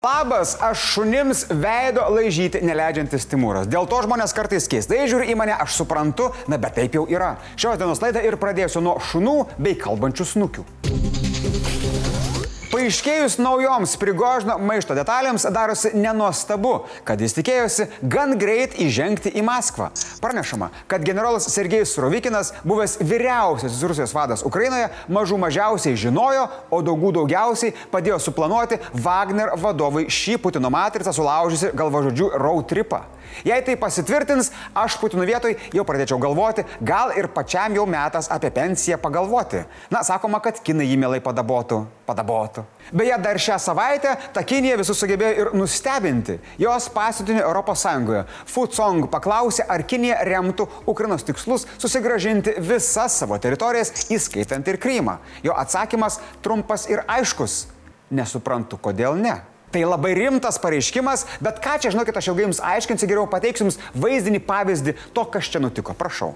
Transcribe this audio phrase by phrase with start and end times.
[0.00, 3.68] Labas, aš šunims veido laižyti neleidžiantis Timūras.
[3.68, 7.34] Dėl to žmonės kartais keistai žiūri į mane, aš suprantu, na bet taip jau yra.
[7.60, 10.64] Šios dienos laidą ir pradėsiu nuo šunų bei kalbančių snukių.
[12.80, 19.90] Paaiškėjus naujoms prigožno maišto detalėms darosi nenuostabu, kad jis tikėjosi gan greit įžengti į Maskvą.
[20.24, 27.12] Pranešama, kad generolas Sergejus Surovikinas, buvęs vyriausiasis Rusijos vadas Ukrainoje, mažų mažiausiai žinojo, o daugų
[27.18, 33.04] daugiausiai padėjo suplanuoti Wagner vadovui šį Putino matricą sulaužysi galvažodžių road tripą.
[33.46, 38.50] Jei tai pasitvirtins, aš Putino vietoj jau pradėčiau galvoti, gal ir pačiam jau metas apie
[38.54, 39.64] pensiją pagalvoti.
[39.92, 41.82] Na, sakoma, kad kinai jį mielai padabotų.
[42.10, 42.64] Padabotų.
[42.96, 46.40] Beje, dar šią savaitę ta Kinija visus sugebėjo ir nustebinti.
[46.58, 54.66] Jos pasiuntinė ES Futsong paklausė, ar Kinija remtų Ukrainos tikslus susigražinti visas savo teritorijas, įskaitant
[54.68, 55.18] ir Krymą.
[55.46, 57.66] Jo atsakymas trumpas ir aiškus.
[58.10, 59.38] Nesuprantu, kodėl ne.
[59.70, 63.78] Tai labai rimtas pareiškimas, bet ką čia, žinokit, aš ilgai jums aiškinsiu, geriau pateiksiu jums
[63.94, 65.94] vaizdinį pavyzdį to, kas čia nutiko.
[65.94, 66.34] Prašau.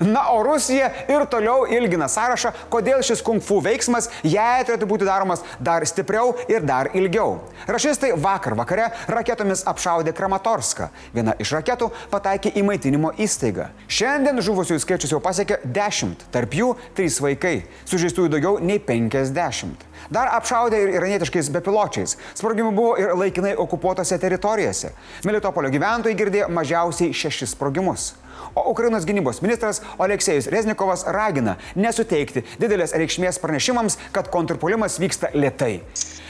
[0.00, 5.06] Na, o Rusija ir toliau ilgina sąrašą, kodėl šis kung fu veiksmas jai turėtų būti
[5.06, 7.38] daromas dar stipriau ir dar ilgiau.
[7.70, 10.90] Rašistai vakar vakare raketomis apšaudė Kramatorską.
[11.14, 13.70] Viena iš raketų pataikė į maitinimo įstaigą.
[13.86, 19.86] Šiandien žuvusiųjų skaičius jau pasiekė 10, tarp jų 3 vaikai, sužeistųjų daugiau nei 50.
[20.12, 22.18] Dar apšaudė ir iranietiškais bepiločiais.
[22.36, 24.92] Sprogimų buvo ir laikinai okupuotose teritorijose.
[25.24, 28.12] Melitopolio gyventojai girdėjo mažiausiai 6 sprogimus.
[28.54, 35.80] O Ukrainos gynybos ministras Oleksijus Reznikovas ragina nesuteikti didelės reikšmės pranešimams, kad kontrpolimas vyksta lietai.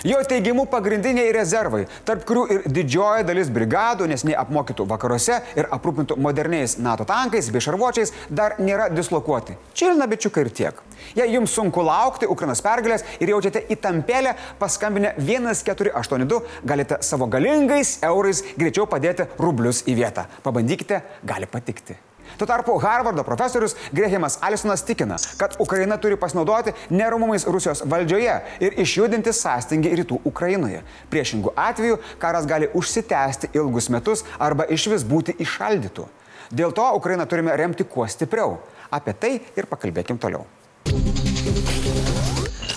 [0.05, 6.19] Jo teigimu pagrindiniai rezervai, tarp kurių ir didžioji dalis brigadų, nes neapmokytų vakaruose ir aprūpintų
[6.21, 9.57] moderniais NATO tankais bei šarvuočiais, dar nėra dislokuoti.
[9.73, 10.85] Čilina bičiukai ir tiek.
[11.17, 18.45] Jei jums sunku laukti Ukrainos pergalės ir jaučiate įtampėlę, paskambinę 1482 galite savo galingais eurais
[18.61, 20.29] greičiau padėti rublius į vietą.
[20.45, 21.94] Pabandykite, gali patikti.
[22.39, 28.81] Tuo tarpu Harvardo profesorius Grehemas Alisonas tikina, kad Ukraina turi pasinaudoti neramumais Rusijos valdžioje ir
[28.85, 30.83] išjudinti sąstingį rytų Ukrainoje.
[31.13, 36.09] Priešingų atveju karas gali užsitęsti ilgus metus arba iš vis būti išaldytų.
[36.55, 38.59] Dėl to Ukrainą turime remti kuo stipriau.
[38.91, 40.45] Apie tai ir pakalbėkim toliau.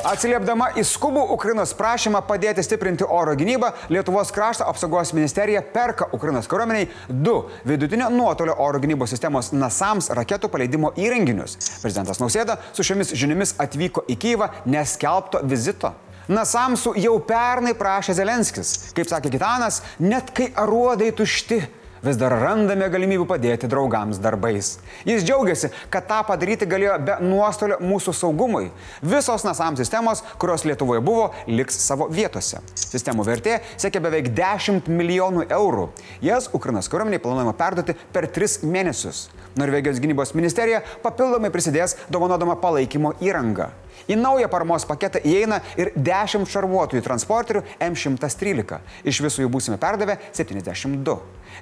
[0.05, 6.49] Atsiliepdama į skubų Ukrainos prašymą padėti stiprinti oro gynybą, Lietuvos krašto apsaugos ministerija perka Ukrainos
[6.49, 11.57] kariuomeniai du vidutinio nuotolio oro gynybos sistemos NASAMS raketų paleidimo įrenginius.
[11.81, 15.93] Prezidentas Nausėda su šiomis žiniomis atvyko į Kyivą neskelbto vizito.
[16.27, 18.91] Nasamsų jau pernai prašė Zelenskis.
[18.95, 21.61] Kaip sakė Gitanas, net kai aruodai tušti,
[22.03, 24.75] vis dar randame galimybių padėti draugams darbais.
[25.07, 28.69] Jis džiaugiasi, kad tą padaryti galėjo be nuostolio mūsų saugumui.
[29.01, 32.61] Visos NASAM sistemos, kurios Lietuvoje buvo, liks savo vietose.
[32.77, 35.89] Sistemų vertė siekia beveik 10 milijonų eurų.
[36.25, 39.27] Jas Ukrainos kariuomeniai planuojama perduoti per 3 mėnesius.
[39.57, 43.71] Norvegijos gynybos ministerija papildomai prisidės dovanodama palaikymo įrangą.
[44.07, 48.79] Į naują paramos paketą įeina ir 10 šarvuotojų transporterių M113.
[49.03, 51.17] Iš visų jų būsime perdavę 72.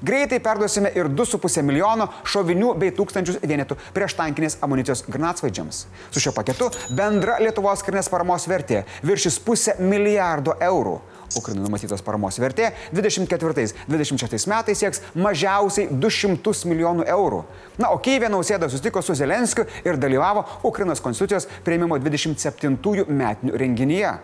[0.06, 5.86] Greitai perduosime ir 2,5 milijono šovinių bei tūkstančius vienetų prieš tankinės amunicijos granatsvaidžiams.
[6.12, 11.00] Su šio paketu bendra Lietuvos karinės paramos vertė viršys pusę milijardo eurų.
[11.36, 17.42] Ukrainai numatytos paramos vertė 24-26 metais sieks mažiausiai 200 milijonų eurų.
[17.82, 24.16] Na, o Kyivė nausėda susitiko su Zelenskiu ir dalyvavo Ukrainos konstitucijos prieimimo 27-ųjų metinių renginyje.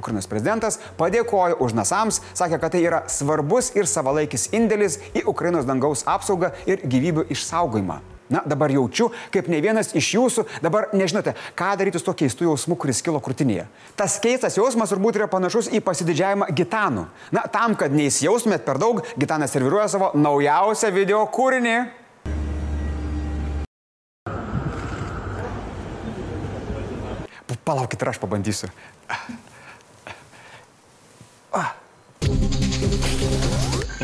[0.00, 5.68] Ukrainos prezidentas padėkojo už NASAMS, sakė, kad tai yra svarbus ir savalaikis indėlis į Ukrainos
[5.68, 8.00] dangaus apsaugą ir gyvybių išsaugojimą.
[8.30, 12.46] Na, dabar jaučiu, kaip ne vienas iš jūsų dabar nežinote, ką daryti su to keistu
[12.46, 13.64] jausmu, kuris kilo krūtinėje.
[13.98, 17.08] Tas keistas jausmas turbūt yra panašus į pasididžiavimą gitanų.
[17.34, 21.78] Na, tam, kad neįsijaustumėt per daug, gitanas serviruoja savo naujausią video kūrinį.
[27.70, 28.70] Palaukit ir aš pabandysiu.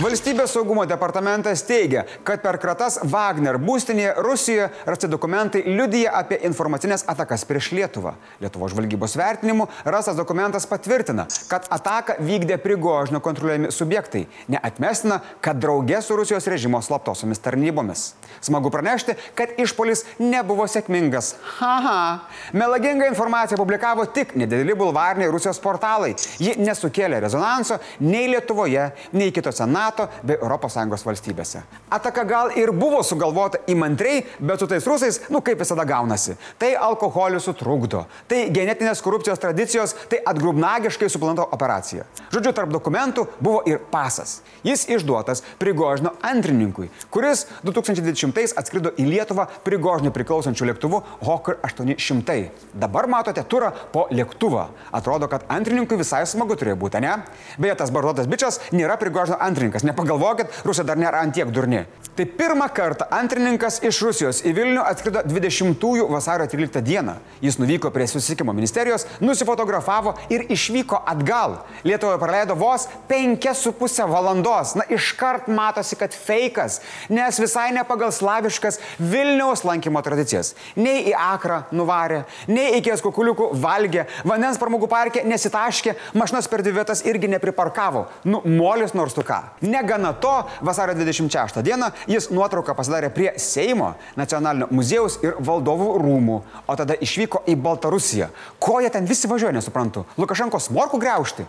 [0.06, 7.02] Valstybės saugumo departamentas teigia, kad per kratas Wagner būstinėje Rusijoje rasti dokumentai liudyja apie informacinės
[7.10, 8.12] atakas prieš Lietuvą.
[8.38, 14.22] Lietuvo žvalgybos vertinimu rastas dokumentas patvirtina, kad ataką vykdė prigožnio kontroliuojami subjektai.
[14.54, 18.04] Neatmestina, kad draugė su Rusijos režimo slaptosiomis tarnybomis.
[18.46, 21.32] Smagu pranešti, kad išpolis nebuvo sėkmingas.
[21.56, 22.28] Haha.
[22.54, 26.14] Melagingą informaciją publikavo tik nedideli bulvariniai Rusijos portalai.
[26.38, 31.62] Ji nesukėlė rezonanso nei Lietuvoje, nei kitose NATO NATO bei ES valstybėse.
[31.90, 36.36] Ataka gal ir buvo sugalvota įmantriai, bet su tais rusais, nu kaip visada gaunasi.
[36.58, 42.04] Tai alkoholius sutrukdo, tai genetinės korupcijos tradicijos, tai atgrubnagiškai suplanto operacija.
[42.34, 44.40] Žodžiu, tarp dokumentų buvo ir pasas.
[44.66, 52.50] Jis išduotas Prigožino antrininkui, kuris 2020 atskrido į Lietuvą Prigožinui priklausančių lėktuvų Hawker 800.
[52.74, 54.66] Dabar matote turą po lėktuvą.
[54.96, 57.14] Atrodo, kad antrininkui visai smagu turėjo būti, ne?
[57.62, 59.75] Beje, tas barzdotas bičias nėra Prigožino antrininkas.
[59.84, 61.84] Nepagalvokit, Rusija dar nėra antiek durni.
[62.16, 67.18] Tai pirmą kartą antrininkas iš Rusijos į Vilnių atskrido 20 vasario 13 dieną.
[67.44, 71.58] Jis nuvyko prie susisiekimo ministerijos, nusifotografavo ir išvyko atgal.
[71.84, 74.72] Lietuvoje praleido vos 5,5 valandos.
[74.80, 76.78] Na, iškart matosi, kad fejkas,
[77.12, 80.54] nes visai ne pagal slaviškas Vilniaus lankymo tradicijas.
[80.76, 86.78] Nei į Akrą nuvarė, nei iki Eskukuliukų valgė, vandens pramogų parke nesitaškė, mašinas per dvi
[86.80, 88.06] vietas irgi nepriparkavo.
[88.24, 89.42] Nu, molis nors tu ką.
[89.66, 90.32] Negana to,
[90.62, 96.96] vasario 26 dieną jis nuotrauką pasidarė prie Seimo, nacionalinio muziejaus ir valdovų rūmų, o tada
[97.02, 98.30] išvyko į Baltarusiją.
[98.62, 100.06] Ko jie ten visi važiuoja, nesuprantu.
[100.16, 101.46] Lukašenkos morkų greušti?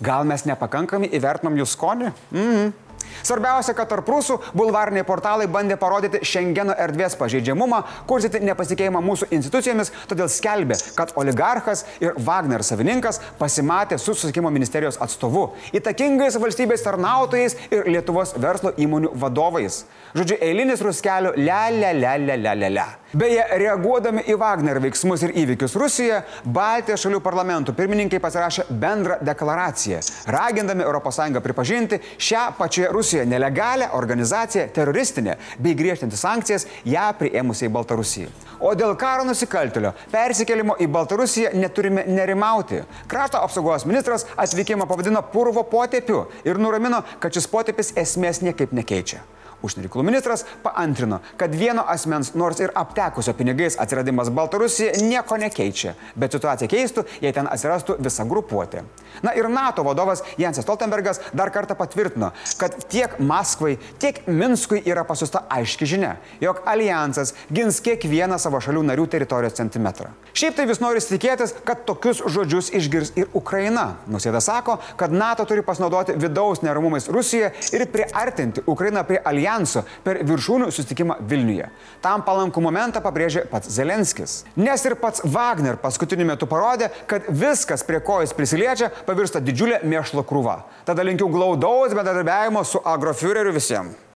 [0.00, 2.12] Gal mes nepakankamai įvertinom jų skonį?
[2.30, 2.76] Mhm.
[3.22, 9.92] Svarbiausia, kad tarp rusų bulvariniai portalai bandė parodyti Schengeno erdvės pažeidžiamumą, kursyti nepasikeimą mūsų institucijomis,
[10.10, 17.58] todėl skelbė, kad oligarchas ir Wagner savininkas pasimatė su susikimo ministerijos atstovu, įtakingais valstybės tarnautojais
[17.70, 19.82] ir Lietuvos verslo įmonių vadovais.
[20.16, 22.86] Žodžiu, eilinis ruskelio le le le le le le le.
[23.08, 30.02] Beje, reaguodami į Wagner veiksmus ir įvykius Rusijoje, Baltijos šalių parlamentų pirmininkai pasirašė bendrą deklaraciją,
[30.28, 38.30] ragindami ES pripažinti šią pačią Rusijoje nelegalią organizaciją teroristinę bei griežtinti sankcijas ją prieimusiai Baltarusijai.
[38.58, 42.80] O dėl karo nusikaltelio persikelimo į Baltarusiją neturime nerimauti.
[43.06, 49.22] Krašto apsaugos ministras atvykimą pavadino purvo potėpiu ir nuramino, kad šis potėpis esmės niekaip nekeičia.
[49.58, 55.96] Užsienio reikalų ministras paantrino, kad vieno asmens, nors ir aptekusio pinigais atsiradimas Baltarusijoje nieko nekeičia,
[56.14, 58.84] bet situacija keistų, jei ten atsirastų visa grupuotė.
[59.26, 65.02] Na ir NATO vadovas Jensas Stoltenbergas dar kartą patvirtino, kad tiek Maskvai, tiek Minskui yra
[65.08, 70.12] pasiusta aiški žinia, jog alijansas gins kiekvieną savo šalių narių teritorijos centimetrą.
[70.38, 73.96] Šiaip tai vis nori tikėtis, kad tokius žodžius išgirs ir Ukraina.
[74.06, 79.84] Nusėda sako, kad NATO turi pasinaudoti vidaus neramumais Rusijoje ir priartinti Ukrainą prie alijanso alijanso
[80.04, 81.68] per viršūnių susitikimą Vilniuje.
[82.04, 84.42] Tam palankų momentą pabrėžė pats Zelenskis.
[84.56, 89.82] Nes ir pats Wagner paskutiniu metu parodė, kad viskas, prie ko jis prisiliečia, pavirsta didžiulė
[89.84, 90.60] mėšlo krūva.
[90.84, 94.07] Tada linkiu glaudaus bendradarbiavimo su agrofiureriu visiems.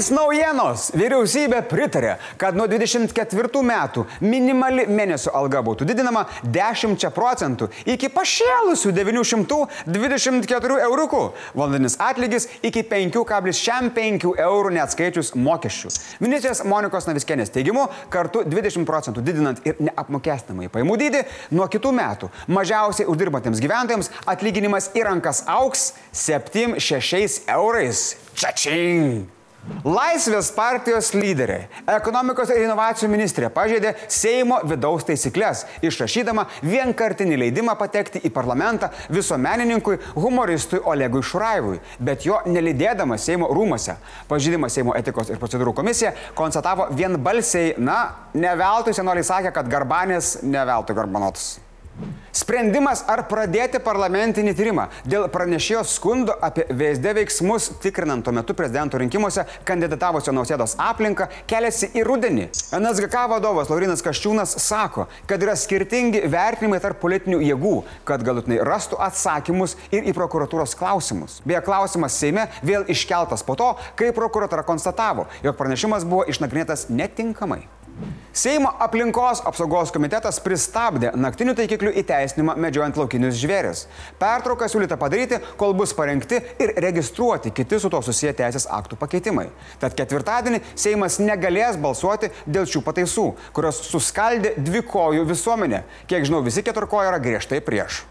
[0.00, 0.86] Blitz naujienos.
[0.96, 8.94] Vyriausybė pritarė, kad nuo 24 metų minimali mėnesio alga būtų didinama 10 procentų iki pašėlusių
[8.96, 11.20] 924 eurų.
[11.52, 15.92] Valandinis atlygis iki 5,5 eurų neatskaičius mokesčių.
[16.24, 21.20] Ministrės Monikos Naviskienės teigimu, kartu 20 procentų didinant ir neapmokestinamai paimų dydį,
[21.52, 28.14] nuo kitų metų mažiausiai uždirbantiems gyventojams atlyginimas į rankas auks 7-6 eurais.
[28.40, 29.39] Čačing!
[29.84, 38.22] Laisvės partijos lyderė, ekonomikos ir inovacijų ministrė pažeidė Seimo vidaus taisyklės, išrašydama vienkartinį leidimą patekti
[38.24, 43.96] į parlamentą visuomenininkui, humoristui Olegui Šuraivui, bet jo nelydėdama Seimo rūmose.
[44.28, 48.02] Pažydimą Seimo etikos ir procedūrų komisija konstatavo vienbalsiai, na,
[48.34, 51.58] ne veltui senoliai sakė, kad garbanės ne veltui garbanotus.
[52.30, 59.00] Sprendimas ar pradėti parlamentinį tyrimą dėl pranešėjo skundo apie VSD veiksmus tikrinant tuo metu prezidento
[59.02, 62.46] rinkimuose kandidatavusio nausėdos aplinką keliasi į rudenį.
[62.78, 67.74] NSGK vadovas Laurinas Kaščiūnas sako, kad yra skirtingi vertinimai tarp politinių jėgų,
[68.06, 71.40] kad galutinai rastų atsakymus ir į prokuratūros klausimus.
[71.42, 77.64] Beje, klausimas Seime vėl iškeltas po to, kai prokuratūra konstatavo, jog pranešimas buvo išnagrinėtas netinkamai.
[78.32, 83.82] Seimo aplinkos apsaugos komitetas pristabdė naktinių taikiklių įteisinimą medžiojant laukinius žvėris.
[84.20, 89.48] Pertrauką siūlyta padaryti, kol bus parengti ir registruoti kiti su to susiję teisės aktų pakeitimai.
[89.82, 95.84] Tad ketvirtadienį Seimas negalės balsuoti dėl šių pataisų, kurios suskaldė dvikojų visuomenę.
[96.06, 98.04] Kiek žinau, visi keturkojo yra griežtai prieš.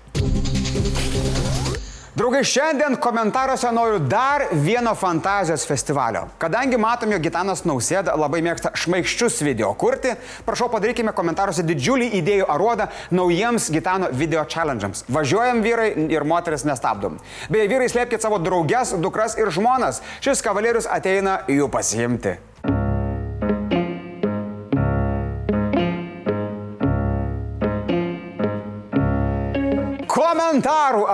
[2.19, 6.25] Draugai, šiandien komentaruose noriu dar vieno fantazijos festivalio.
[6.37, 10.11] Kadangi matom, jog Gitanas Nausėda labai mėgsta šmaikščius video kurti,
[10.43, 15.05] prašau padarykime komentaruose didžiulį idėjų aruodą naujiems Gitano video challenge'ams.
[15.07, 17.15] Važiuojam vyrai ir moteris nestabdom.
[17.47, 20.03] Beje, vyrai slėpkite savo drauges, dukras ir žmonas.
[20.19, 22.35] Šis kavalierius ateina jų pasiimti.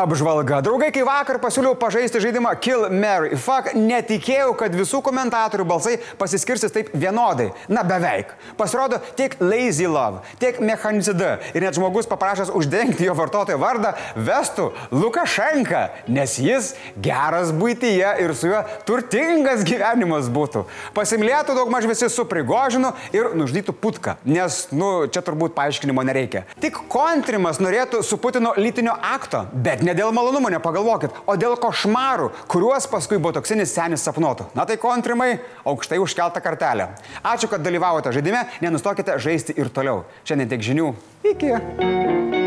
[0.06, 0.62] Apžvalga.
[0.66, 6.74] Draugai, kai vakar pasiūliau pažaisti žaidimą Kill Mary Fuck, netikėjau, kad visų komentatorių balsai pasiskirsis
[6.74, 7.50] taip vienodai.
[7.72, 8.34] Na beveik.
[8.60, 14.70] Pasirodo, tiek Lazy Love, tiek Mechanicida ir net žmogus paprašęs uždengti jo vartotojo vardą vestų
[14.94, 15.82] Lukašenka,
[16.12, 20.66] nes jis geras būtyje ir su juo turtingas gyvenimas būtų.
[20.96, 26.46] Pasimlėtų daug maž visi su prigožinu ir nužudytų putką, nes, nu, čia turbūt paaiškinimo nereikia.
[26.62, 32.32] Tik kontrimas norėtų su Putino lytinio akto, bet ne dėl malonumo, nepagalvokit, o dėl košmarų,
[32.52, 34.50] kuriuos paskui botoksinis senis sapnuotų.
[34.58, 36.92] Na tai kontrimai, aukštai užkeltą kartelę.
[37.24, 40.04] Ačiū, kad dalyvavote žaidime, nenustokite žaisti ir toliau.
[40.28, 40.92] Šiandien tiek žinių.
[41.34, 42.45] Iki.